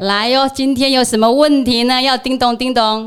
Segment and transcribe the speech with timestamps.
[0.00, 2.02] 来哟，今天有什么问题呢？
[2.02, 3.06] 要叮咚叮咚。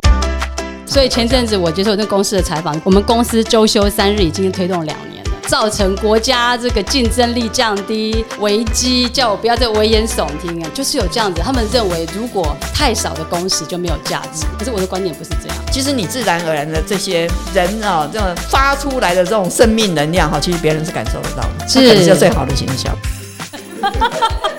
[0.87, 11.39] 所以前阵子我接受那公司的采访，我们公司周休三日已经推动两年了，造成国家这个竞争力降低，危机叫我不要再危言耸听啊，就是有这样子。
[11.43, 15.55] 他们认为如果太少的工时就没有价值，可是我的观点不是这样。
[15.71, 22.97] 其实你自然而然的这些人啊，这种发出来的这种生命能量哈，其实别人是感受得到的，是这可能是最好的形象。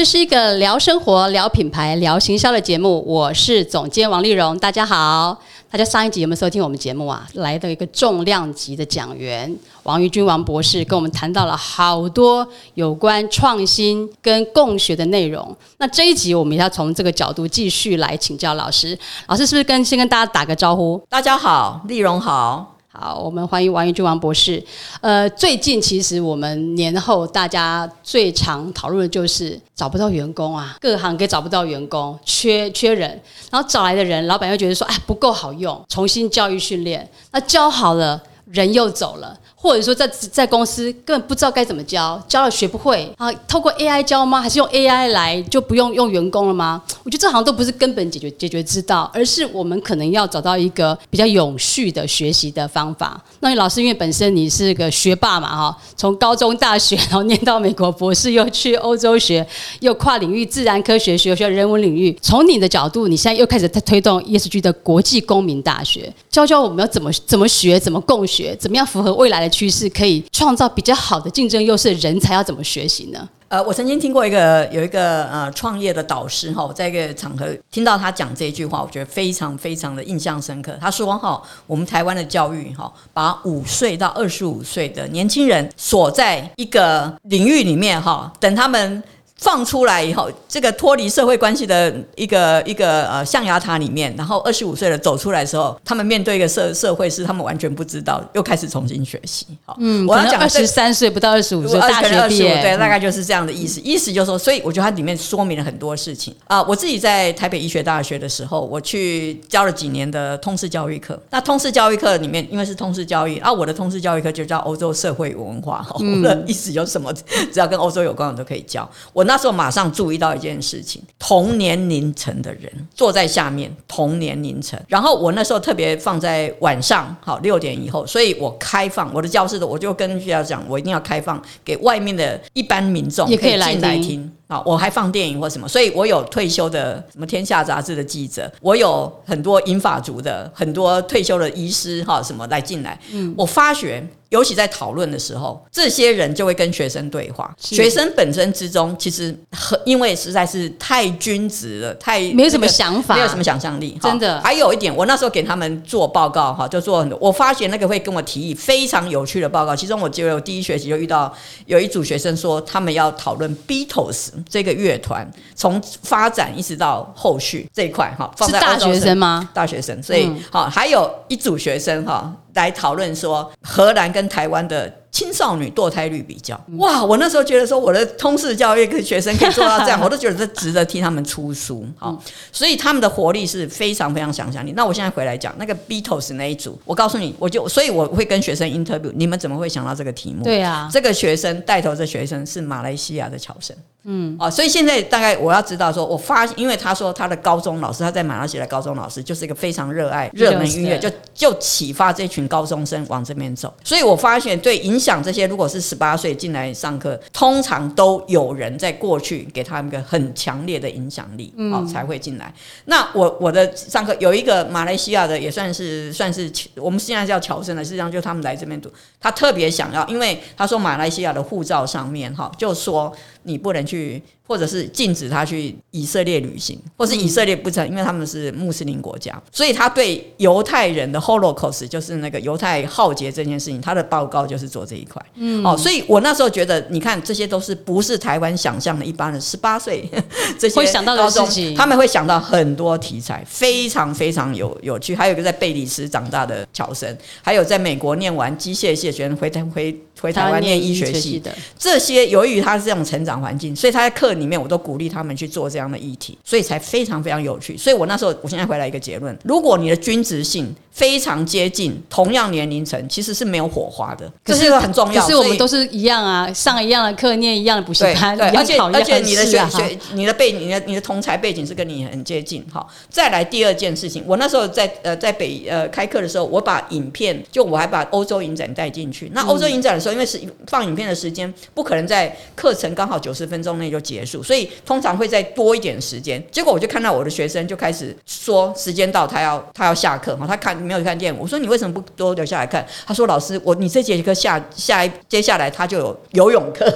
[0.00, 5.38] 这是一个聊生活、聊品牌、聊行销的节目，我是总监王丽蓉，大家好。
[5.70, 7.28] 大家上一集有没有收听我们节目啊？
[7.34, 15.54] 来的一个重量级的讲员王玉君王博士，跟我们谈到了好多有关创新跟共学的内容。
[15.76, 18.98] 那这一集我们要从这个角度继续来请教老师。
[19.26, 20.98] 老师是不是跟先跟大家打个招呼？
[21.10, 22.79] 大家好，丽蓉好。
[22.92, 24.60] 好，我们欢迎王玉君王博士。
[25.00, 33.08] 呃，最近其实我们年后大家最常讨论的就是找不到员工啊，各行各业找不到员工，缺缺人，
[33.48, 39.38] 然后找来的人，老板又觉得说，哎，不够好用，重新教育训练，那教好了，人又走了。
[39.62, 43.30] 或者说在在公司根本不知道该怎么教，教了学不会啊？
[43.46, 44.40] 透过 AI 教吗？
[44.40, 46.82] 还是用 AI 来就不用用员工了吗？
[47.04, 53.22] 我觉得这好像都不是根本解决解决之道，而是我们可能要找到一个比较永续的学习的方法。
[53.40, 59.46] 那你老师因为本身你是个学霸嘛哈，从高中大学然后念到美国博士，又去欧洲学，
[59.80, 62.18] 又跨领域自然科学学学人文领域。
[62.22, 69.49] 从你的角度，你现在又开始在推动 ESG 的国际公民大学，教教我们要怎么怎么学，怎么共学，怎么样符合未来的。
[69.50, 73.28] 趋势可以创造比较好的竞争优势，人才要怎么学习呢？
[73.48, 80.78] 呃，我曾经听过一个有一个呃创业的导师哈，在一个场合听到他讲这一句话，我觉得非常非常的印象深刻。
[80.80, 89.02] 他说哈，我们台湾的教育哈，把五岁到二十五岁的年轻人锁在一个领域里面哈，等他们。
[89.40, 99.46] 放出来以后，这个脱离社会关系的一个一个呃象牙塔里面，然后二十五岁了走出来的时候，他们面对一个社社会是他们完全不知道，又开始重新学习。
[99.64, 103.80] 好，嗯，我要讲二十三岁不到二十五岁大学毕业，对，大概就是这样的意思。
[103.80, 106.62] 意思就是说，所以我觉得它里面说明了很多事情啊。
[106.64, 111.18] 我自己在台北医学大学的时候，我去教了几年的通识教育课。
[111.30, 115.86] 那通识教育课里面，因为是通识教育啊，我的通识教育课就叫欧洲社会文化。
[115.94, 117.10] 我的意思有什么，
[117.50, 118.86] 只要跟欧洲有关，我都可以教。
[119.14, 119.24] 我。
[119.30, 124.76] 那时候马上注意到一件事情：同年龄层的人坐在下面，同年龄层。
[124.88, 134.62] 然后我那时候特别放在晚上，好六点以后，所以我开放我的教室的，我就跟学校讲，我一定要开放给外面的一般民众也可以进来听啊。
[134.66, 143.00] 我还放电影或什么，所以我有退休的什么天下杂志的记者，我有很多银发族的很多退休的医师哈什么来进来。
[143.12, 144.06] 嗯，我发觉。
[144.30, 147.52] 尤其在讨论的时候，这些人就会跟学生对话。
[147.58, 153.98] 学生本身之中，其实很因为实在是太君子了，太没有什么想法，没有什么想象力。
[154.00, 157.18] 真的，还有一点，我那时候给他们做报告哈，就做很多。
[157.20, 159.74] 我发现那个会跟我提议非常有趣的报告。
[159.74, 161.34] 其中，我记得我第一学期就遇到
[161.66, 168.30] 有一组学生说，他们要讨论 Beatles 这个乐团从发展一直到后续这一块哈。
[168.38, 169.48] 是大学生吗？
[169.52, 172.34] 大学生，所以好，还有一组学生哈。
[172.54, 177.04] 来讨论说荷兰跟台湾的青少年堕胎率比较，哇！
[177.04, 181.84] 我那时候觉得说我的通识教育跟学生可以做到这样， 我都觉得这值得替他们出书。
[181.98, 182.16] 好，
[182.52, 184.72] 所以他们的活力是非常非常想象力。
[184.76, 190.44] 那我现在回来讲那个 Beatles 那一组，我告诉你，我就所以我会跟学生 interview，你们怎么会想到这个题目？
[190.44, 193.76] 对啊，这个学生带头的学生是马来西亚的乔生。
[194.04, 203.72] 嗯，哦，所以现在大概我要知道说，我发，因为他说他的高中老师，他在马来西亚的高中老师就是一个非常热爱热门音乐，就就启发这群高中生往这边走。
[203.84, 212.52] 所以我发现，对影响这些，如果是十八岁进来上课，通常都有人在过去给他们一个很强烈的影响力，哦，才会进来。
[212.86, 218.90] 那我我的上课有一个马来西亚的，也算是算是我们现在叫侨生的，实际上就他们来这边读，
[219.20, 223.12] 他特别想要，因为他说马来西亚的护照上面哈，就说
[223.42, 223.80] 你不能。
[223.90, 235.20] 去，或者是禁止他去以色列旅行，或是以色列不成，因为他们是穆斯林国家，所以他对犹太人的 Holocaust 就是那个犹太浩劫这件事情，他的报告就是做这一块。
[235.34, 240.08] 嗯，哦，所以我那时候觉得，你看这些都是不是台湾想象的一般人十八岁
[240.56, 245.16] 这些会想到的事情，他们会想到很多题材，非常非常有有趣。
[245.16, 249.98] 还有一个在贝里斯长大的乔森，还有在美国念完机械系学生回台回。
[250.20, 257.76] 回台湾念医学系的这些，由于他是这种成长环境，所以他在课里面我都鼓励他们去做这样的议题，所以才非常非常有趣。
[257.76, 264.30] 所以我那时候，我现在回来一个结论：如果你的均值性非常接近同样年龄层，其实是没有火花的。
[264.44, 265.22] 这是个很重要。
[265.22, 272.64] 可是我们都是一样啊，上一样的课，念一样的补习班，对，而且而且你的学学你的背景你的你的同才背景是跟你很接近。
[272.72, 279.30] 好，再来第二件事情，我那时候在呃在北呃开课的时候，我把影片就我还把欧洲影展带进去。
[279.32, 286.42] 那欧洲影展的时候，因为是放影片的时间不可能在课程刚好九十分钟内就结束，所以通常会再多一点时间。
[286.50, 292.86] 结果我就看到我的学生就开始说时间到，他要他要下课哈，他看没有看见我，说你为什么不多留下来看？
[293.06, 296.90] 他说老师，我你这节课下下一接下来他就有游泳课、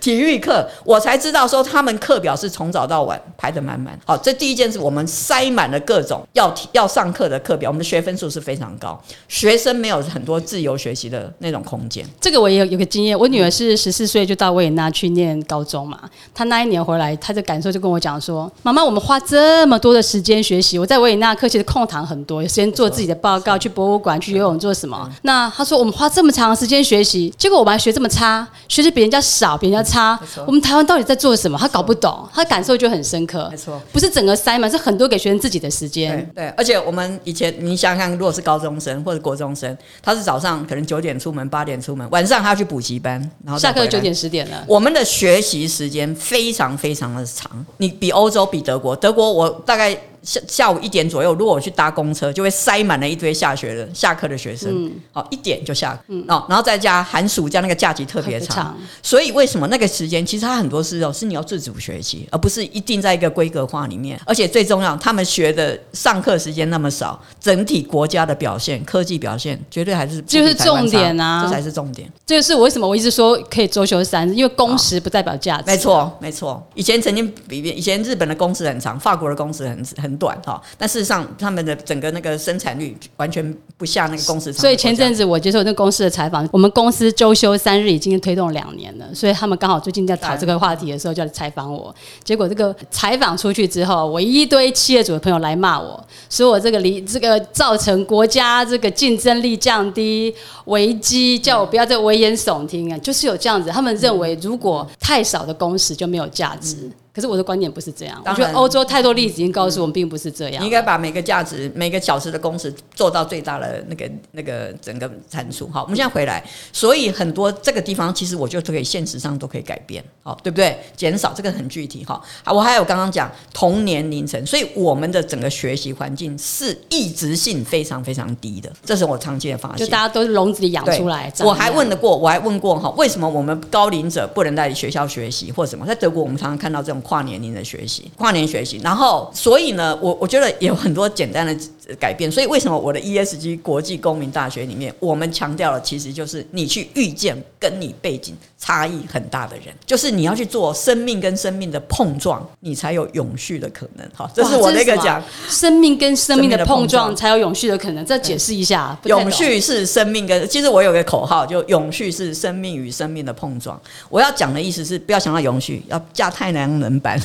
[0.00, 3.98] 体育课，我才知道说他们课表是从早到晚排得满满。
[4.04, 12.04] 好，这第一件事，我们塞满了各种要要上课的课表，我们的学分数是非常高，学生没有很多自由学习的那种空间。
[12.20, 16.00] 这个我也有有个经验，我女儿是十四岁就到维也纳去念高中嘛，
[16.34, 25.08] 她那一年回来，她的感受就跟我讲说：“妈妈，我们花这么多的时间学习，我在维也纳课其实空堂很多，有时间做自己的报告，去博物馆、去游泳做什么？
[25.22, 31.56] 那他说我们花这么长时间学习，结果我们还学这么差，学习比人家少，比人家差，我们台湾到底在做什么？
[31.56, 33.56] 他搞不懂，他感受就很深刻没。
[33.56, 33.80] 错。
[33.92, 36.28] 不是整个塞满，是很多给学生自己的时间。
[36.34, 44.00] 对对，而且我们以前你想想看，如果是高中生或者国中生，他是早上可能九点出门，八点出门，晚上他要去补习班，然后下课九。
[44.00, 64.20] 点十点了，我们的学习时间非常非常的长，你比欧洲比德国，德国我大概下下午一点左右，如果我去搭公车，就会塞满了一堆下学的下课的学生，好、一点就下，哦，然后再加寒暑假那个假期特别长，长所以为什么那个时间其实它很多是哦，是你要自主学习，而不是一定在一个规格化里面。
[64.26, 72.10] 而且最重要，他们学的上课时间那么少，整体国家的表现、科技表现绝对还是就是重点差啊这才是重点。
[72.26, 75.64] 这个是我为什么我一直说可以周休三日，因为工时不代表价值。
[75.66, 76.62] 没错，没错。
[76.74, 84.60] 以前曾经比以前日本的工时很长，法国的工时很很短哈，但事实上他们的整个那个生产率完全不下那个工时长的国家。
[84.60, 91.94] 所以前阵子我接受那公司的采访，我们公司周休三日已经推动两年了，所以他们刚好最近在讨这个话题的时候就来采访我。
[92.22, 100.34] 结果这个采访出去之后，我一堆企业主的朋友来骂我，说我这个离这个造成国家这个竞争力降低
[100.66, 103.70] 危机，叫我不要再危言耸听啊，就是有这样子。
[103.70, 106.90] 他们认为如果太少的工时就没有价值。
[107.20, 110.70] 可是我的观点不是这样，我觉得欧洲太多例子已经告诉我们，并不是这样你应。
[110.70, 115.68] 该把每个价值、每个小时的工时做到最大的那个、那个整个产出。
[115.68, 120.78] 好，我们现在回来，所以很多这个地方其实我就可以现实上都可以改变，好，对不对？
[120.96, 122.18] 减少这个很具体哈。
[122.42, 129.84] 好，我还有刚刚讲同年凌晨，所以我们的整个学习环境是一直性非常非常低的，这是我长期的发现。
[129.84, 131.30] 就大家都是笼子里养出来。
[131.40, 135.84] 我还问了过，我还问过哈，为什么我们高龄者不能在学校学习或什么？
[135.84, 138.78] 在德国，我们常常看到这种跨年龄的学习，跨年学习。
[138.84, 141.52] 然后，所以呢，我我觉得有很多简单的
[141.98, 142.30] 改变。
[142.30, 154.06] 所以，为什么我的 ESG 国际公民大学里面，我们强调的其实就是你去遇见跟你背景差异很大的人，就是你要去做生命跟生命的碰撞，你才有永续的可能。
[154.14, 155.22] 哈，这是我那个讲。
[155.48, 158.04] 生命跟生命的碰撞撞才有永续的可能。
[158.04, 163.80] 再解释一下，永续是生命跟，其实我有个口号，就永续是生命与生命的碰撞。
[164.08, 167.18] 我要讲的意思是，不要想到永续，要架太阳能板，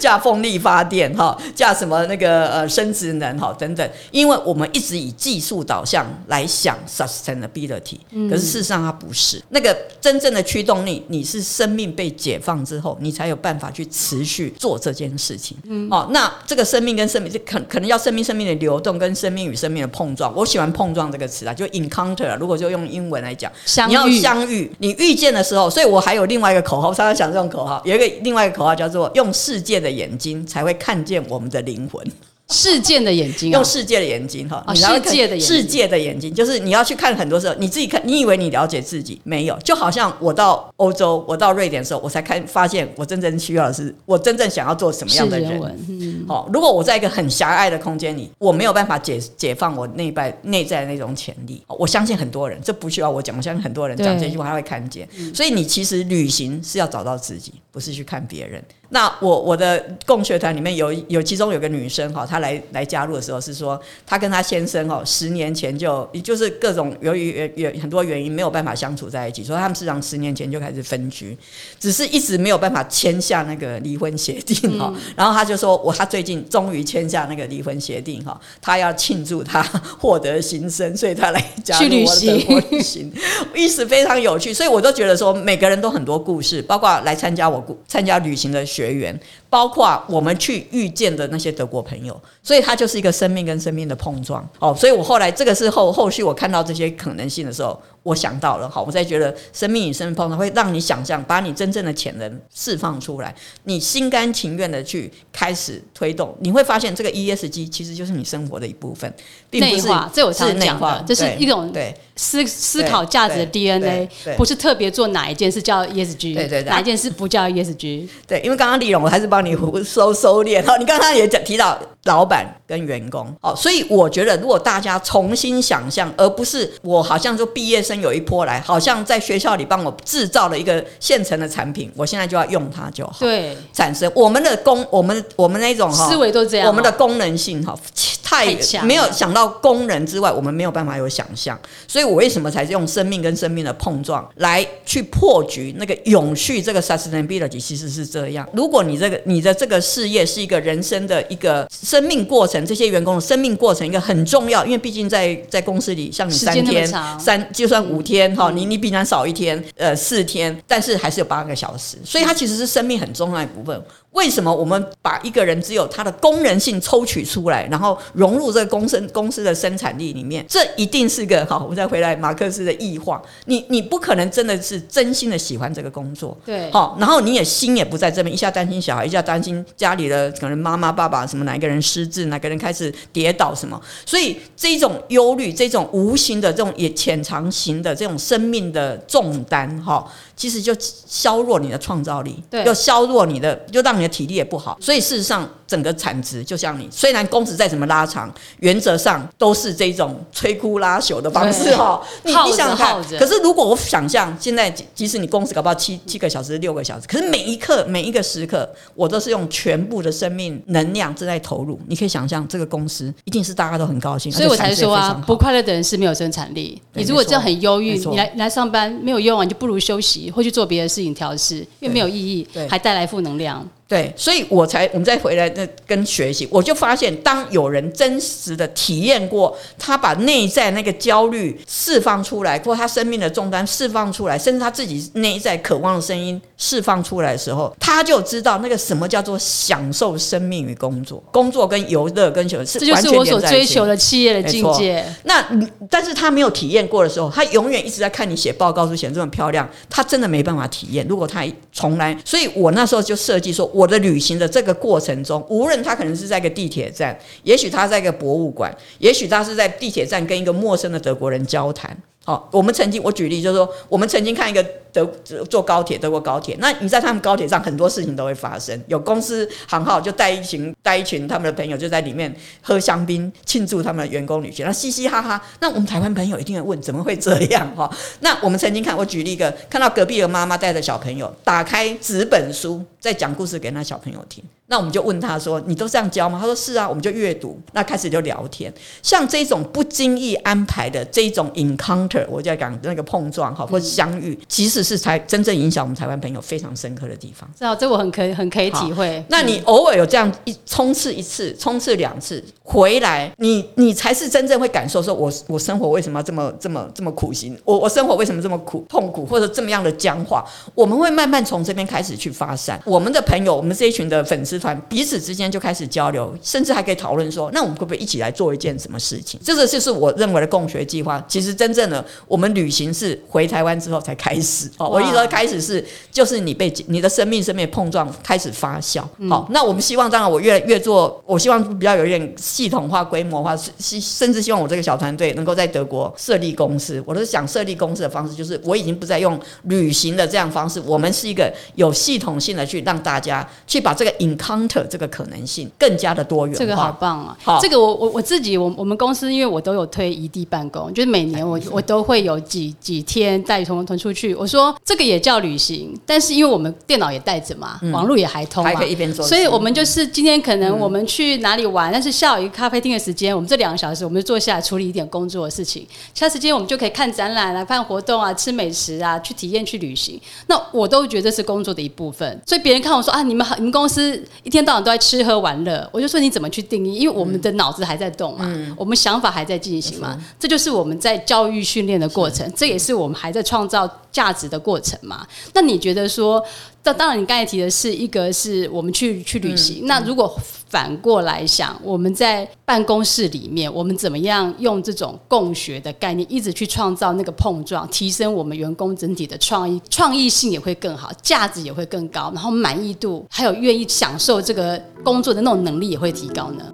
[0.00, 3.88] 架风力发电，哈，架什么那个呃生殖能，哈等等。
[4.10, 7.98] 因为我们一直以技术导向来想 sustainability，
[8.28, 9.42] 可是事实上它不是。
[9.50, 15.56] 那个真正的驱动力，你是生命被解放之后，你才有办法去持续做这件事情。
[15.90, 20.34] 哦，那这个生命跟生命，这可可能要生命生命的流动跟生命与生命的碰撞。
[20.34, 22.36] 我喜欢碰撞这个词啊，就 encounter 啊。
[22.38, 23.50] 如果就用英文来讲，
[23.88, 32.04] 你要相遇，你遇见的时候，所以我还有另外一个口号，我常常讲这种口号，有一个另外一个口号叫做“用世界的眼睛才会看见我们的灵魂”。
[32.48, 45.60] 事件的眼睛啊用，世界的眼睛哈，世界的眼睛世界的眼睛，就是你要去看很多时候，你自己看，你以为你了解自己，没有，就好像我到欧洲，我到瑞典的时候，我才看发现我真正需要的是，我真正想要做什么样的人。
[45.60, 51.62] 好，嗯，哦，如果我在一个很狭隘的空间里，我没有办法解解放我内在内在的那种潜力。
[51.66, 55.08] 哦我相信很多人，这不需要我讲，我相信很多人讲这句话他会看见。
[55.34, 58.62] 所以你其实旅行是要找到自己，不是去看别人。
[58.90, 71.36] 那我我的共学团里面有有其中有个女生哈，她来来加入的时候是说，她跟她先生哦，十年前就就是各种由于有有很多原因没有办法相处在一起，所以他们实际上十年前就开始分居，
[71.80, 74.92] 只是一直没有办法签下那个离婚协定哈。
[75.16, 79.62] 然后她就说，我她最近终于签下那个离婚协定哈，她要庆祝她
[79.98, 83.12] 获得新生，所以她来加入我的旅行，
[83.54, 89.18] 意思非常有趣，所以我都觉得说每个人都很多故事，包括来参加我故参加旅行的学员，
[89.48, 94.46] 包括我们去遇见的那些德国朋友，所以它就是一个生命跟生命的碰撞。
[94.58, 103.34] 哦，所以我后来这个是后后续我看到这些可能性的时候，我想到了，好，我才觉得生命与生命碰撞会让你想象，把你真正的潜能释放出来，
[103.64, 109.12] 你心甘情愿的去开始推动，你会发现这个 ESG 其实就是你生活的一部分，
[109.48, 111.94] 并不是这我常讲的，这是一种对。
[112.18, 118.08] 思思考价值的 DNA 不是特别做哪一件事叫 ESG，对对，哪一件事不叫 ESG？
[118.26, 120.78] 对，因为刚刚李勇我还是帮你收收敛好。
[120.78, 133.16] 你刚刚也讲提到老板跟员工哦，所以我觉得如果大家重新想象，而不是我好像说毕业生有一波来，好像在学校里帮我制造了一个现成的产品，我现在就要用它就好。
[133.20, 137.78] 对，产生我们的功，我们我们那种哈思维都这样，我们的功能性哈
[138.22, 138.46] 太
[138.82, 142.06] 没有想到功能之外，我们没有办法有想象，所以。
[142.06, 145.74] 我为什么才是用生命跟生命的碰撞来去破局？
[145.76, 148.48] 那个永续这个 sustainability 其实是这样。
[148.52, 156.86] 如果你这个你的这个事业是一个人生的一个生命过程，这些员工的生命过程一个很重要，因为毕竟在在公司里，像你三天
[157.18, 163.82] 三就算五天哈，你你比人少一天，呃四天，但是还是有八个小时，所以它其实是生命很重要一部分。
[164.16, 170.42] 为什么我们把一个人只有他的功能性抽取出来，然后融入这个公司公司的生产力里面？
[170.48, 171.58] 这一定是个好。
[171.62, 190.10] 我们再回来马克思的异化，你你不可能真的是真心的喜欢这个工作，对，好，然后你也心也不在这边，一下担心小孩，一下担心家里的可能妈妈爸爸什么哪一个人失智，哪个人开始跌倒什么，所以这种忧虑，这种无形的这种也潜藏型的这种生命的重担，哈。
[190.36, 194.78] 其实就削弱你的创造力，对，又削弱你的，就让你的体力也不好。
[194.80, 202.00] 所以事实上，整个产值就像你，虽然工时再怎么拉长，原则上都是这种摧枯拉朽的方式哈。
[202.24, 211.80] 你你想看，可是如果我想象现在，即使你工时搞不好七七个小时、六个小时，可是每一刻、每一个时刻，我都是用全部的生命能量正在投入。
[211.88, 214.30] 你可以想象，这个公司一定是大家都很高兴。
[214.30, 216.80] 所以我才说啊，不快乐的人是没有生产力。
[216.94, 220.30] 你如果这样很忧郁，你来来上班没有用啊，你就不如休息。
[220.30, 223.66] 或去做别的事情调试，因为没有意义，还带来负能量。
[223.88, 245.04] 对，所以我才我们再回来那跟学习，我就发现，当有人真实的体验过，他把内在那个焦虑释放出来，或他生命的重担释放出来，甚至他自己内在渴望的声音释放出来的时候，他就知道那个什么叫做享受生命与工作，工作跟游乐跟求是，这就是我所追求的企业的境界。
[245.24, 245.46] 那
[245.88, 251.06] 但是他没有体验过的时候，他永远一直在看你写报告书写这么漂亮，他真的没办法体验。
[251.08, 253.70] 如果他从来，所以我那时候就设计说。
[253.76, 261.94] 我的旅行的这个过程中，无论他可能是在一个地铁站，也许他在一个博物馆，也许他是在地铁站跟一个陌生的德国人交谈。
[262.26, 264.62] 好，我们曾经我举例就是说，我们曾经看一个。
[264.96, 265.04] 德
[265.50, 266.56] 坐高铁，德国高铁。
[266.58, 268.82] 那你在他们高铁上，很多事情都会发生。
[268.86, 275.38] 有公司行号就带一群带一群他们的朋友，就在里面喝香槟庆祝他们的员工旅行，那嘻嘻哈哈。
[275.60, 277.70] 那我们台湾朋友一定会问，怎么会这样？
[277.76, 284.42] 哈，那我们曾经看，我举例一个，看到隔壁的妈妈带着小朋友打开纸本书，在讲故事给那小朋友听。
[284.68, 288.72] 那我们就问他说：“你都这样教吗？”他说：“是啊。”我们就阅读，那开始就聊天。
[289.00, 294.86] 像这种不经意安排的这种 encounter，我在讲那个碰撞哈，或者相遇，其实。
[294.86, 297.50] 是才真正影响我们台湾朋友非常深刻的地方。
[297.58, 299.24] 是啊这我很可以很可以体会。
[299.28, 307.58] 那你偶尔有这样一冲刺一次，冲刺两次回来，你你才是真正会感受说，我我生活为什么要这么这么这么苦心？
[307.64, 310.44] 我我生活为什么这么苦痛苦，或者这么样的僵化？
[310.74, 312.80] 我们会慢慢从这边开始去发散。
[312.84, 319.40] 我们的朋友，我们这一群的粉丝团彼此之间就开始交流，甚至还可以讨论说，那我们会不会一起来做一件什么事情？
[319.42, 321.20] 这个就是我认为的共学计划。
[321.26, 324.70] 其实真正的我们旅行是回台湾之后才开始。
[324.78, 329.02] 哦，我一直开始是，就是你被你的生命生命碰撞开始发酵。
[329.28, 337.02] 好，那我们希望，当然我越越做，我希望比较有一点系统化、规模化，是甚至希望我这个小团队能够在德国设立公司。
[337.06, 346.58] 我都是想设立公司的方式，就是我已经不再用旅行的这样方式，我们是一个有系统性的去让大家去把这个 encounter 这个可能性更加的多元化。
[346.58, 347.36] 这个好棒啊！
[347.42, 354.34] 好，这个我我我自己，我我们公司因为我都有推异地办公，就是每年我我都会有几几天带同同出去。
[354.34, 354.74] 我说。
[354.84, 370.20] 这个也叫旅行，但是因为我们电脑也带着嘛，网络也还通，还可以一边做，所以我们就是今天可能我们去哪里玩，但是下午一个咖啡厅的时间，我们这两个小时我们就坐下来处理一点工作的事情，其他时间我们就可以看展览、啊看活动啊、吃美食啊、去体验、去旅行。
[370.46, 375.88] 那我都觉得是工作的一部分，所以别人看我说啊，你们好，你们公司一天到晚都在吃喝玩乐。
[375.92, 376.94] 我就说你怎么去定义？
[377.00, 385.26] 因为我们的脑子还在动嘛，我们想法还在进行嘛，这就是我们在教育训练的过程，这也是我们还在创造价值的过程嘛。
[385.52, 386.42] 那你觉得说？
[386.84, 389.86] 那当然，你刚才提的是一个是我们去去旅行。
[389.86, 406.64] 那如果反过来想，我们在办公室里面，我们怎么样用这种共学的概念，一直去创造那个碰撞，提升我们员工整体的创意，创意性也会更好，价值也会更高，然后满意度还有愿意享受这个工作的那种能力也会提高呢？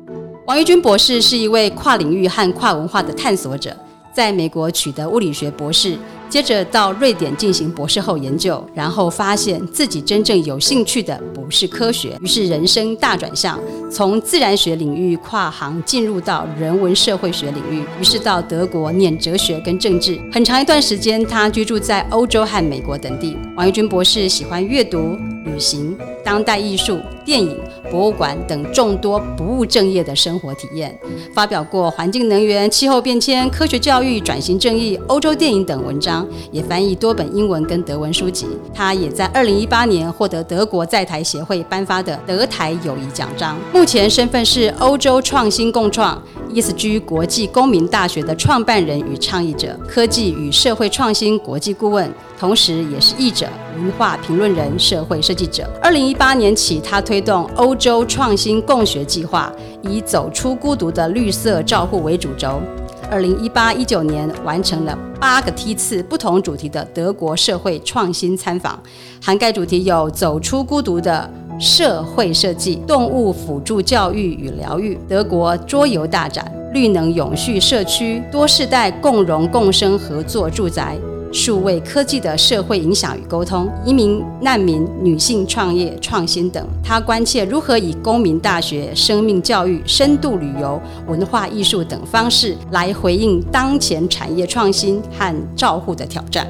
[0.47, 3.75] 王玉军博士是一位跨领域和跨文化的探索者，
[4.15, 5.97] 在美国取得物理学博士。
[6.29, 20.19] 接着到瑞典进行博士后研究，然后发现自己真正有兴趣的不是科学，于是人生大转向，从自然学领域跨行进入到人文社会学领域，于是到德国念哲学跟政治。
[20.33, 23.37] 很长一段时间，他居住在欧洲和美国等地。
[23.55, 27.61] 王玉军博士喜欢阅读、旅行、当代艺术、电影、
[27.91, 30.99] 博物馆等众多不务正业的生活体验，
[31.35, 36.27] 发表过环境能源、气候变迁、科学教育、转型正义、欧洲电影等文章。
[36.51, 38.47] 也翻译多本英文跟德文书籍。
[38.75, 43.57] 他也在二零一八年获得德国在台协会颁发的德台友谊奖章。
[43.73, 46.21] 目前身份是欧洲创新共创
[46.53, 52.13] ESG 国际公民大学的创办人与倡议者，科技与社会创新国际顾问，
[52.43, 53.47] 同时也是译者、
[53.77, 55.63] 文化评论人、社会设计者。
[55.81, 62.61] 二零一八年起，他推动欧洲创新共学计划，以走出孤独的绿色照护为主轴。
[63.09, 68.77] 二零一八一九年完成了八个梯次不同主题的德国社会创新参访，
[69.23, 71.31] 涵盖主题有走出孤独的
[71.61, 80.99] 社会设计、动物辅助教育与疗愈、德国桌游大展、绿能永续社区、多世代共荣共生合作住宅。
[81.33, 96.47] 数位科技的社会影响与沟通、移民难民、女性创业创新等，他关切如何以公民大学、生命教育、深度旅游、文化艺术等方式来回应当前产业创新和照护的挑战。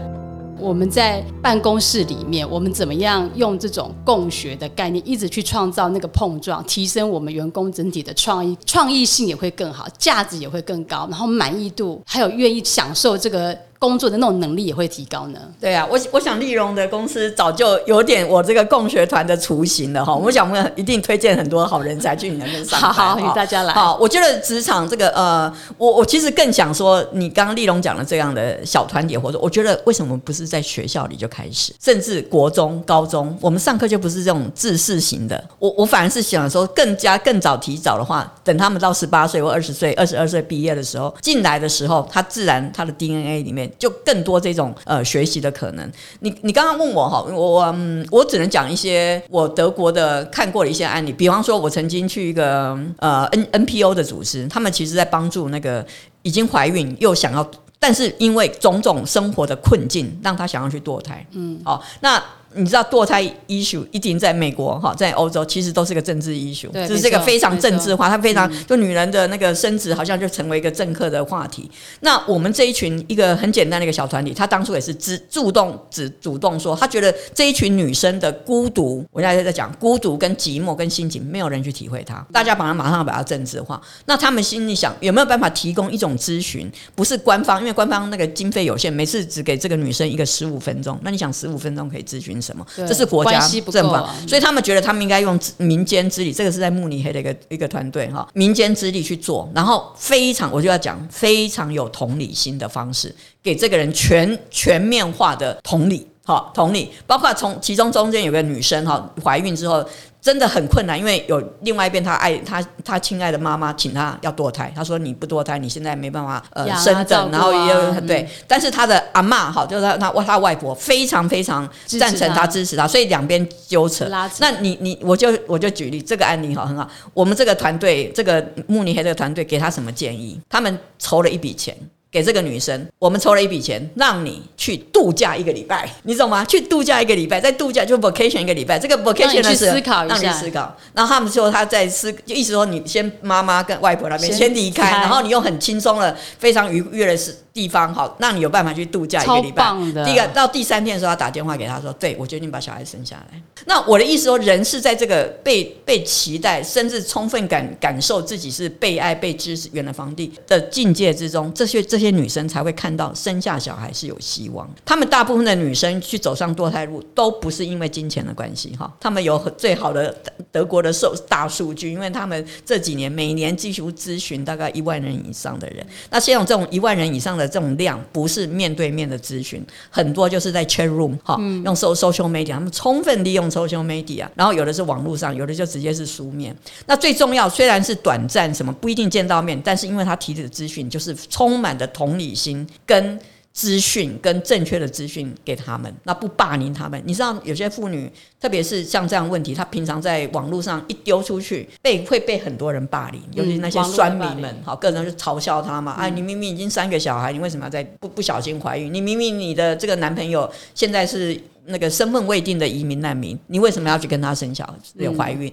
[0.58, 13.56] 我们在办公室里面，我们怎么样用这种共学的概念，一直去创造那个碰撞，提升我们员工整体的创意，创意性也会更好，价值也会更高，然后满意度还有愿意享受这个。
[13.82, 15.40] 工作的那种能力也会提高呢。
[15.60, 20.14] 对啊，我我想丽荣的公司早就有点我这个共学团的雏形了哈。
[20.14, 22.92] 我想我们一定推荐很多好人才去你那边上班。
[22.92, 23.74] 好，与大家来。
[23.74, 35.42] 好，我觉得职场这个呃，我我其实更想说，你刚刚丽荣讲的这样的小团体活动，我觉得为什么不是在学校里就开始，甚至国中、高中，我们上课就不是这种自视型的。
[35.58, 43.71] 我我反而是想说，更加更早提早的话，等他们到十八岁或二十岁、二十二岁毕业的时候进来的时候，他自然他的 DNA 里面。
[43.78, 45.90] 就更多这种呃学习的可能。
[46.20, 51.12] 你你刚刚问我哈，我嗯，我只能讲一些我德国的看过的一些案例。
[51.12, 55.84] 比方说，我曾经去一个呃 N NPO 的组织，他们其实在帮助那个
[56.22, 61.26] 已经怀孕又想要，但是因为种种生活的困境，让他想要去堕胎。
[61.32, 62.22] 嗯，好，那。
[62.54, 71.70] 你知道堕胎 issue 一定在美国哈，在欧洲其实都是个政治 issue，这是一个非常政治化，它非常就女人的那个生殖好像就成为一个政客的话题。
[72.00, 83.80] 那我们这一群一个很简单的一个小团体，他当初也是只主动只主动说，他觉得这一群女生的孤独，我现在在讲孤独跟寂寞跟心情，没有人去体会它，大家把它马上把它政治化。
[84.06, 92.41] 那他们心里想有没有办法提供一种咨询，不是官方，因为官方那个经费有限，每次只给这个女生一个十五分钟，那你想十五分钟可以咨询？
[92.42, 92.66] 什么？
[92.76, 93.38] 这是国家
[93.70, 96.32] 政府，所以他们觉得他们应该用民间之力。
[96.32, 109.84] 这个是在慕尼黑的一个一个团队哈，民间之力去做，然后非常我就要讲非常有同理心的方式，给这个人全全面化的同理，好同理，包括从其中中间有个女生哈，怀孕之后。
[110.22, 124.06] 真的很困难，因为有另外一边，他爱他他亲爱的妈妈请他要堕胎，他说你不堕胎，你现在没办法呃生等，然后也对，但是他的阿妈哈，就是他他他外婆非常非常赞成他支持他，所以两边纠扯。
[124.38, 130.40] 那你你我就我就举例这个案例哈很好，我们这个团队这个慕尼黑这个团队给他什么建议？
[130.48, 131.76] 他们筹了一笔钱。
[132.12, 136.44] 给这个女生，我们筹了一笔钱，让你去度假一个礼拜，你懂吗？
[136.44, 139.64] 去度假一个礼拜，在度假就 vacation 一个礼拜，这个 vacation 的是
[140.06, 140.76] 让你思考。
[140.92, 147.34] 然后他们说他在思，就意思说你先妈妈跟外婆那边先离开，然后你用很轻松的、非常愉悦的事。
[147.52, 149.72] 地方好，让你有办法去度假一个礼拜。
[150.04, 164.68] 第一个到第三天的时候，他打电话给他说：“对我决定把小孩生下来。”那我的意思说，人是在这个被被期待，甚至充分感感受自己是被爱、被支持、原来房地的境界之中，这些这些女生才会看到生下小孩是有希望。
[164.84, 170.14] 她们大部分的女生去走上堕胎路，都不是因为金钱的关系哈，她们有最好的
[170.50, 175.86] 德国的数大数据，因为他们这几年每年几乎咨询大概一万人以上的人。
[176.10, 186.56] 那像这种一万人以上的这种量，不是面对面的咨询，很多就是在 chat room 哈，用 so social media，他们充分利用 social media，然后有的是网络上，有的就直接是书面。
[186.86, 193.18] 那最重要，虽然是短暂，什么不一定见到面，但是因为他提的资讯就是充满的同理心跟。
[193.52, 197.00] 资讯跟正确的资讯给他们，那不霸凌他们。
[197.04, 198.10] 你知道有些妇女，
[198.40, 205.92] 特别是像这样问题，她平常在网络上一丢出去，被会被很多人霸凌，尤其那些酸民们，好，个人就嘲笑她嘛。
[205.92, 208.92] 啊，你明明已经三个小孩，你为什么要在不不小心怀孕？
[208.92, 215.52] 你明明你的这个男朋友现在是那个身份未定的移民难民，你为什么要去跟他生小有怀孕？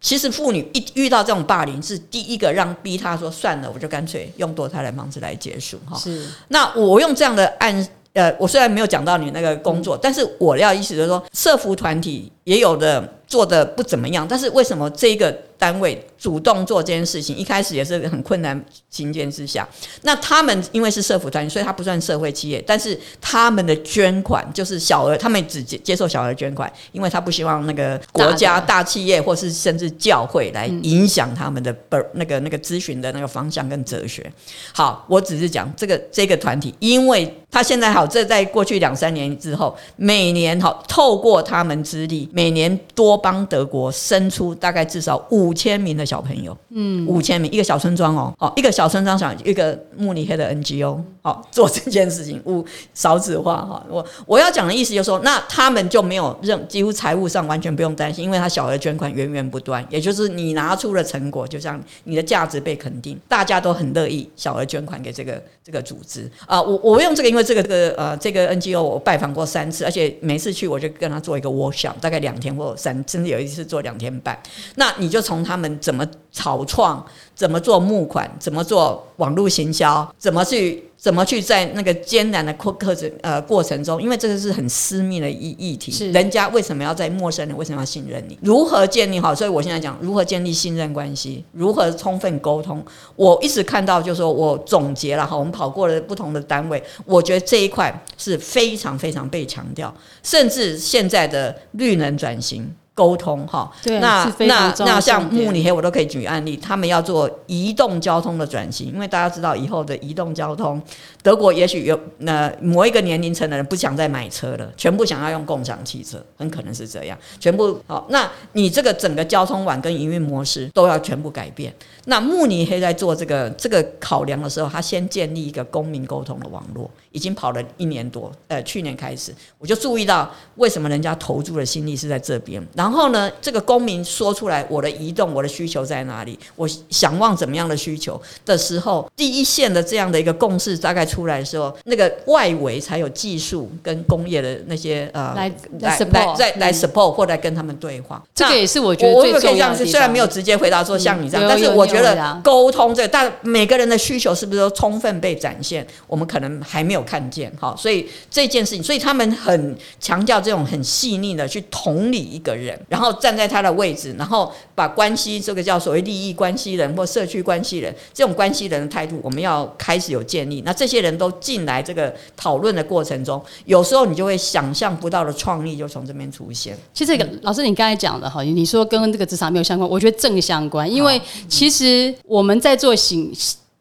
[0.00, 5.96] 其实妇女一遇到这种霸凌，是第一个让逼她说算了，我就干脆用堕胎的方式来结束哈。
[5.98, 13.14] 是，那我用这样的案，呃，我虽然没有讲到你那个工作，但是我要意思就是说，社服团体也有的。
[13.30, 17.36] 做的不怎么样，但是为什么这个单位主动做这件事情？
[17.36, 19.66] 一开始也是很困难情节之下，
[20.02, 34.28] 那他们因为是社福团体，所以他不算社会企业，但是他们的捐款就是小额，他们只接接受小额捐款，因为他不希望那个国家大企业或是甚至教会来影响他们的本那个那个咨询的那个方向跟哲学。
[34.72, 43.19] 好，我只是讲这个这个团体，因为他现在好，这在过去两三年之后，每年好透过他们之力，每年多。
[43.20, 53.84] 帮德国生出大概至少五千名的小朋友，嗯，五千名一个小村庄哦，哦，一个小村庄想一个慕尼黑的 NGO，好做这件事情，五少子化哈。
[53.90, 66.62] 我我要讲的意思就是说，那他们就没有任几乎财务上完全不用担心，因为他小额捐款源源不断，也就是你拿出了成果，就像你的价值被肯定，大家都很乐意小额捐款给这个这个组织啊。
[66.62, 73.00] 我我用这个，因为这个这个呃这个 NGO 我拜访过三次，而且每次去我就跟他做一个 workshop，大概两天或三。
[73.10, 74.40] 甚至有一次做两天半，
[74.76, 80.84] 那你就从他们怎么草创、怎么做募款、怎么做网络行销、怎么去。
[81.00, 88.38] 怎么去在那个艰难的过课程呃过程中，因为这个是很私密的议议题，是人家为什么要在陌生人为什么要信任你？
[88.42, 89.34] 如何建立好？
[89.34, 92.84] 所以我现在讲如何建立信任关系，如何充分沟通。
[93.16, 102.70] 我一直看到，就是说我总结了哈，我们跑过了不同的单位，我觉得这一块是非常非常被强调，甚至现在的绿能转型。
[103.00, 110.78] 沟通哈，那那那像慕尼黑，我都可以举案例，他们要做移动交通的转型，因为大家知道以后的移动交通，
[111.22, 121.74] 德国也许有那某一个年龄层的人不想再买车了，全部想要用共享汽车，很可能是这样，全部好，那你这个整个交通网跟营运模式都要全部改变。
[122.04, 133.10] 那慕尼黑在做这个这个考量的时候，他先建立一个公民沟通的网络，已经跑了一年多，呃，去年开始，我就注意到为什么人家投注的心力是在这边，然后。
[133.10, 136.38] 呢，这个公民说出来我的移动，我的需求在哪里？
[136.54, 148.22] 我想望怎么样的需求的时候，第一线的这样的一个共识大概出来的时候，那个外围才有技术跟工业的那些呃来来来再来 support 或来跟他们对话。
[148.32, 149.84] 这个也是我觉得最重要的。
[149.84, 155.84] 虽然没有直接回答说像你这样，但是我觉得沟通这，但每个人的需求是不是都充分被展现？
[156.06, 157.74] 我们可能还没有看见哈。
[157.76, 162.78] 所以这件事情，所以他们很强调这种很细腻的去同理一个人。
[162.88, 170.62] 然后站在他的位置，然后把关系这个叫所谓利益关系人或社区关系人这种关系人的态度，我们要开始有建立。
[170.62, 176.76] 那这些人都进来这个讨论的过程中，有时候你就会想象不到的创意就从这边出现。
[176.92, 183.32] 其实，老师你刚才讲的哈，你说跟这个职场没有相关，我觉得正相关，因为其实我们在做行。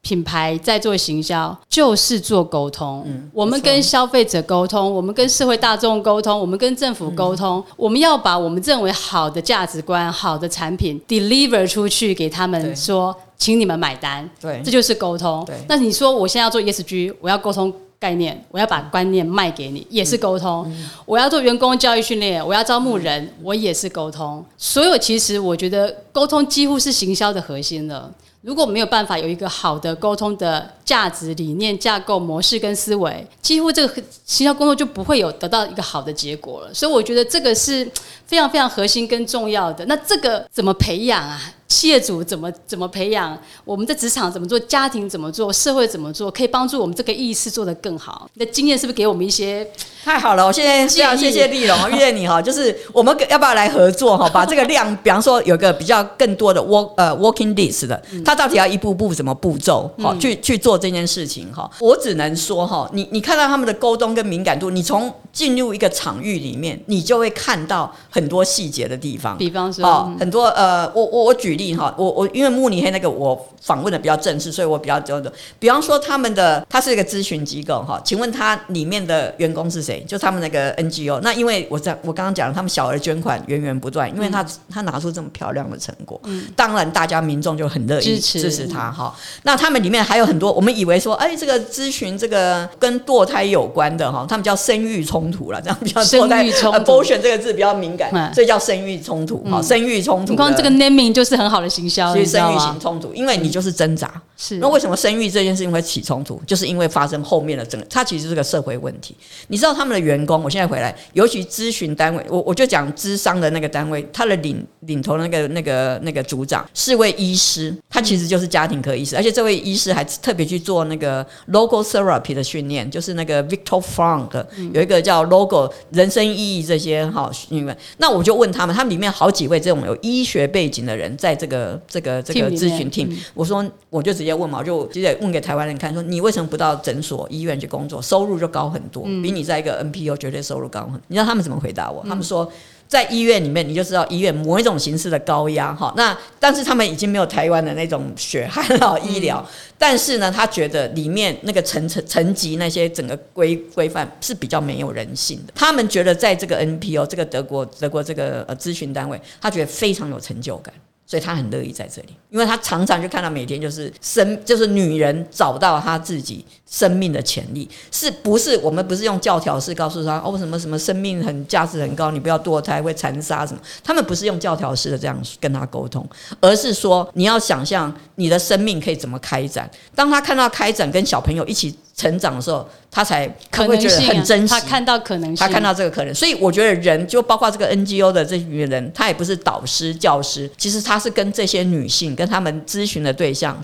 [0.01, 3.05] 品牌在做行销，就是做沟通。
[3.33, 7.63] 我们跟消费者沟通，我们跟社会大众沟通，我们跟政府沟通。
[7.75, 14.27] 我们要把我们认为好的价值观、好的产品 deliver 出去给他们，说，请你们买单。
[14.39, 15.45] 对，这就是沟通。
[15.67, 20.65] 那你说，我现在要做 ESG，我要沟通概念，我要把观念卖给你，也是沟通。
[21.05, 24.43] 我要做员工教育训练，我要招募人，我也是沟通。
[24.57, 28.09] 所有其实，我觉得沟通几乎是行销的核心了。
[28.41, 36.73] 如果没有办法有一个好的沟通的价值理念架构模式跟思维，几乎这个行销工作就不会有得到一个好的结果了。
[36.73, 37.89] 所以我觉得这个是
[38.25, 39.85] 非常非常核心跟重要的。
[39.87, 41.53] 那这个怎么培养啊？
[41.67, 43.37] 企业主怎么怎么培养？
[43.63, 44.59] 我们在职场怎么做？
[44.59, 45.53] 家庭怎么做？
[45.53, 46.31] 社会怎么做？
[46.31, 48.27] 可以帮助我们这个意识做得更好？
[48.33, 49.69] 你的经验是不是给我们一些
[50.03, 52.41] 太好了，我现在非常谢谢丽蓉， 谢谢你哈。
[52.41, 54.29] 就是我们要不要来合作哈？
[54.33, 61.69] 把这个量，比方说有个比较更多的 work 呃 working list 的，他到底要一步步什么步骤哈去去做这件事情哈？
[61.79, 69.37] 我只能说哈，你你看到他们的沟通跟敏感度，你从进入一个场域里面，你就会看到很多细节的地方。
[69.37, 79.98] 比方说，很多呃，我我我举例哈，我我因为慕尼黑那个我访问的比较正式，所以我比较多的，比方说他们的，他是一个咨询机构哈，请问他里面的员工是谁？
[80.07, 80.69] 就他们那个。
[80.79, 86.19] NGO，那因为我在我刚刚讲了，他们小额捐款源源不断，因为他他拿出这么漂亮的成果，
[86.55, 89.13] 当然大家民众就很乐意支持他哈。
[89.43, 100.35] 那他们里面还有很多，我们以为说，哎，这个咨询这个跟堕胎有关的哈，他们叫生育冲突了，这样比较生育冲突，abortion 这个字比较敏感，所以叫生育冲突哈，生育冲突。
[100.35, 104.09] 光这个 naming 就是很好的行销，所以生育型冲突，因为你就是挣扎。
[104.37, 106.41] 是那为什么生育这件事情会起冲突？
[106.47, 109.15] 就是因为发生后面的整个，它其实是个社会问题。
[109.47, 127.77] 你知道他们的员工，我现在回来，尤其咨询单位，我我就讲咨商的那个单位，他的领领头那个那个那个组长是位医师，他其实就是家庭科医师，而且这位医师还特别去做那个 logo therapy 的训练，就是那个 Victor Frank 有一个叫 logo 人生意义这些哈，你们。
[127.97, 134.39] 那我就问他们，他们里面好几位这种有医学背景的人在这个这个这个咨询 team，我说我就直接。
[134.39, 140.89] 问嘛，就直接问给台湾人看，说你为什么不到诊所、医院去工作，收入就高很多，比你在一个 NPO 绝对收入高。
[141.07, 142.03] 你知道他们怎么回答我？
[142.07, 142.51] 他们说，
[142.87, 145.93] 在医院里面，你就知道医院某一种形式的高压哈。
[145.95, 149.45] 那但是他们已经没有台湾的那种血汗了医疗，
[149.77, 155.53] 但是呢，他觉得里面那个层层层级那些整个规规范是比较没有人性的。
[155.55, 160.73] 他们觉得在这个 NPO 这个德国德国这个呃咨询单位，他觉得非常有成就感。
[161.09, 168.55] 所以他很乐意在这里，因为他常常就看到每天就是生，就是女人找到她自己生命的潜力，是不是？
[168.59, 173.59] 我们不是用教条式告诉他哦，什么什么生命很价值很高，你不要堕胎会残杀什么？
[173.83, 176.07] 他们不是用教条式的这样跟他沟通，
[176.39, 179.67] 而是说你要想象你的生命可以怎么开展。
[179.95, 181.75] 当他看到开展跟小朋友一起。
[181.99, 184.53] 成长的时候，他才可能觉得很珍惜。
[184.53, 193.61] 他看到可能性，他看到这个可能，所以我觉得人就包括这个 NGO 的这群人，他也不是导师、教师，其实他是跟这些女性、跟他们咨询的对象、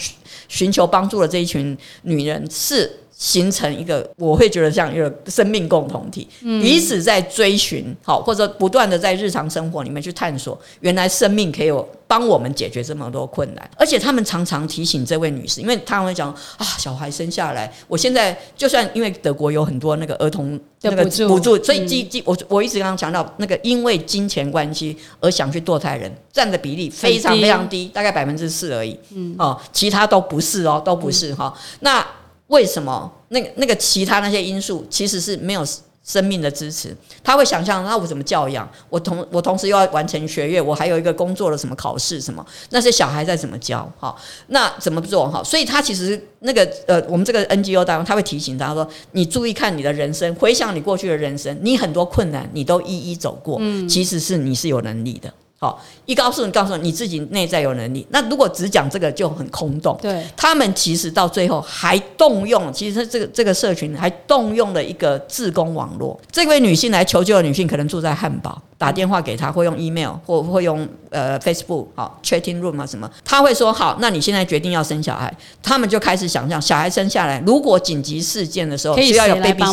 [0.50, 2.92] 寻求帮助的这一群女人是。
[3.18, 13.72] 形成一个，我会觉得像一个生命共同体，彼此在追寻，好或者不断的在日常生活里面去探索，原来生命可以有帮我们解决这么多困难。
[13.78, 29.00] 而且他们常常提醒这位女士，因为他们会讲啊，小孩生下来，我现在就算因为德国有很多那个儿童那个补助，所以基基我我一直刚刚强调那个因为金钱关系而想去堕胎人占的比例非常非常低，大概百分之四而已。
[29.12, 31.54] 嗯哦，其他都不是哦，都不是哈。
[31.80, 32.06] 那
[32.48, 35.66] 为什么那个那个其他那些因素其实是没有
[36.04, 36.96] 生命的支持？
[37.24, 38.70] 他会想象，那我怎么教养？
[38.90, 42.46] 我同我同时又要完成学业，我还有一个工作的什么考试什么？
[42.70, 43.92] 那些小孩在怎么教？
[44.00, 44.16] 哈，
[44.50, 45.28] 那怎么做？
[45.28, 55.34] 哈，所以他其实那个呃，我们这个 NGO 当中他会提醒他说：你注意看你的人生，回想你过去的人生，你很多困难你都一一走过，嗯其实是你是有能力的。
[55.66, 58.06] 好，一告诉你，告诉你，你自己内在有能力。
[58.12, 59.98] 那如果只讲这个就很空洞。
[60.00, 66.20] 对，他们其实到最后还动用，其实这个这个社群还动用了一个自工网络。
[66.32, 73.10] 这位女性来求救的女性，可能住在汉堡，打电话给她，会用 email 或会用呃 Facebook 好 chatting room 啊什么。
[73.24, 79.64] 他会说好，那你现在决定要生小孩，他们就开始想象小孩生下来，如果紧急事件的时候需要有 baby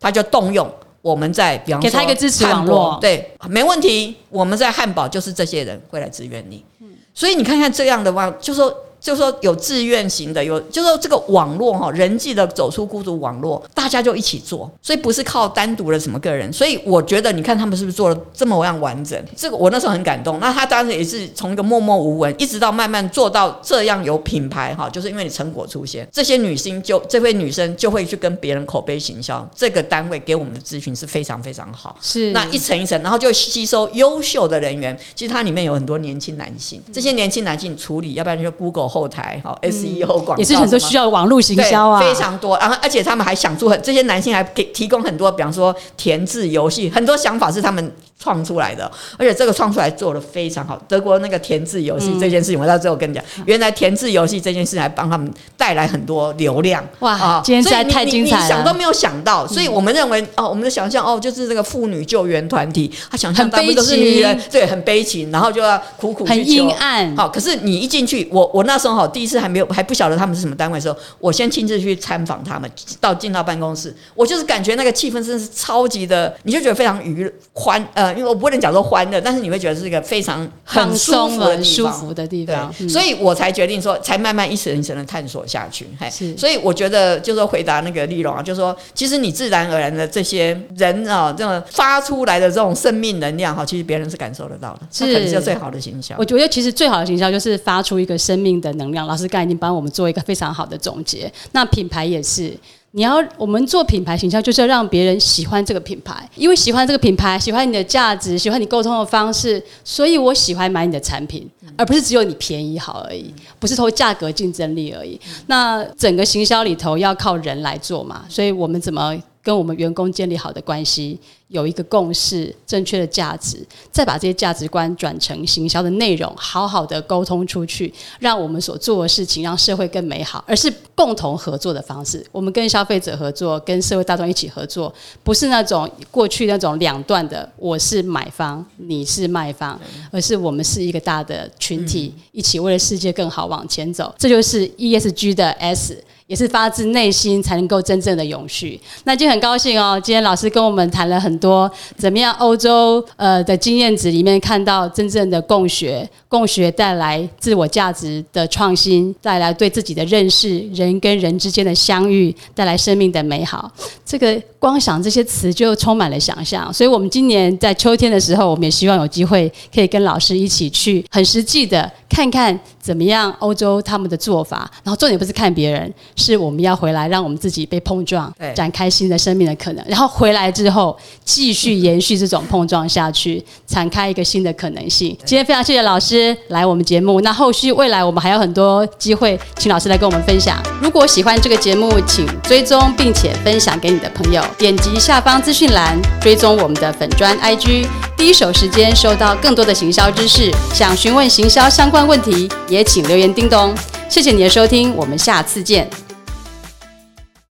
[0.00, 0.66] 他就动用。
[1.02, 4.16] 我们在比方说，给他一个支持网络，对，没问题。
[4.30, 6.64] 我们在汉堡就是这些人会来支援你，
[7.12, 8.74] 所以你看看这样的话，就说。
[9.02, 16.50] 就说有志愿型的，有就说这个网络哈，人际的走出孤独网络，大家就一起做，所以不是靠单独的什么个人。
[16.52, 19.20] 所以我觉得，你看他们是不是做的这么样完整？
[19.36, 20.38] 这个我那时候很感动。
[20.38, 29.44] 那他当时也是从一个默默无闻，一直到慢慢做到这样有品牌哈，就是因为你成果出现，这些女星就这位女生就会去跟别人口碑行销。
[29.52, 34.96] 这个单位给我们的咨询是非常非常好，是那一层一层，然后就吸收优秀的人员。
[35.16, 39.58] 其实它里面有很多年轻男性，这些年轻男性处理，要不然就 Google 后台好。
[39.62, 42.58] SEO 广告也是很多需要网络行销啊，非常多。
[42.58, 48.90] 然后，而且他们还想出很这些男性还给提供很多，比方说填字游戏，很多想法是他们创出来的。
[49.16, 50.80] 而且这个创出来做的非常好。
[50.88, 56.84] 德国那个填字游戏这件事情，我到最后跟你讲，原来填字游戏这件事还帮他们带来很多流量。
[56.98, 59.46] 哇，今天实在太精彩了，想都没有想到。
[59.46, 67.16] 所以我们认为哦，我们的想象哦，就是这个妇女救援团体，他想象大部分都是女人，对，很悲情，然后就要苦苦很阴暗。
[67.16, 68.88] 好，可是你一进去，我我那时候。
[68.88, 72.68] 时候哈，第一次还没有还不晓得他们是什么单位的时候，我先亲自去参访他们，
[73.00, 85.86] 到进到办公室，我就是感觉那个气氛真的是超级的，你就觉得非常愉欢呃，因为我不能讲说欢乐，但是你会觉得是一个非常很舒服的舒服的地方，所以我才决定说，才慢慢一层一层的探索下去。
[86.00, 96.16] 嘿，所以我觉得就是说回答那个丽蓉啊，就是说，其实你自然而然的这些人啊，这种发出来的这种生命能量哈，其实别人是感受得到的，是可能是最好的形象。
[96.18, 99.06] 我觉得其实最好的形象就是发出一个生命的能量。
[99.06, 102.56] 老师刚才已经帮我们做一个非常好的总结，那品牌也是。
[102.94, 115.18] 你要我们做品牌形象，就是要让别人喜欢这个品牌，因为喜欢这个品牌，喜欢你的价值，喜欢你沟通的方式，所以我喜欢买你的产品，而不是只有你便宜好而已，不是投价格竞争力而已。
[115.46, 121.18] 那整个行销里头要靠人来做嘛，所以我们怎么跟我们员工建立好的关系？
[121.48, 132.24] 有一个共识，正确的价值，再把这些价值观转成行销的内容，好好的沟通出去，让我们所做的事情让社会更美好，而是共同合作的方式。
[132.32, 134.90] 我们跟消费者合作，跟社会大众一起合作，
[135.22, 139.78] 不是那种过去那种两段的，我是买方，你是卖方，
[140.10, 144.14] 而是我们是一个大的群体，一起为了世界更好往前走。
[144.16, 146.02] 这就是 ESG 的 S。
[146.32, 148.80] 也是发自内心才能够真正的永续。
[149.04, 163.70] 那就很高兴哦，今天老师跟我们谈了很多，怎么样欧洲呃的经验值里面看到真正的共学，共学带来自我价值的创新，带来对自己的认识，人跟人之间的相遇，带来生命的美好。
[164.02, 166.72] 这个光想这些词就充满了想象。
[166.72, 174.70] 所以我们今年在秋天的时候，我们也希望有机会可以跟老师一起去很实际的看看怎么样欧洲他们的做法。
[174.84, 175.92] 然后重点不是看别人。
[176.14, 179.84] 是我们要回来，让我们自己被碰撞，展开新的生命的可能。
[179.88, 185.16] 然后回来之后，继续延续这种碰撞下去，展开一个新的可能性。
[185.24, 187.20] 今天非常谢谢老师来我们节目。
[187.22, 190.56] 那后续未来我们还有很多机会，请老师来跟我们分享。
[190.80, 194.44] 如果喜欢这个节目，请追踪并且分享给你的朋友。
[194.58, 197.86] 点击下方资讯栏，追踪我们的粉砖 IG，
[198.16, 200.50] 第一手时间收到更多的行销知识。
[200.72, 203.74] 想询问行销相关问题，也请留言叮咚。
[204.08, 205.88] 谢谢你的收听，我们下次见。